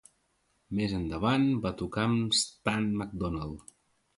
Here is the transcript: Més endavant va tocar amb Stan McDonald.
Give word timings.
Més 0.77 0.95
endavant 0.99 1.45
va 1.67 1.73
tocar 1.83 2.07
amb 2.13 2.35
Stan 2.41 2.89
McDonald. 2.99 3.71